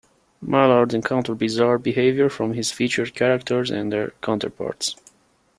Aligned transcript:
Mallard 0.41 0.95
encountered 0.95 1.37
bizarre 1.37 1.77
behaviour 1.77 2.27
from 2.27 2.53
his 2.53 2.71
featured 2.71 3.13
characters 3.13 3.69
and 3.69 3.91
their 3.93 4.13
counterparts. 4.23 4.95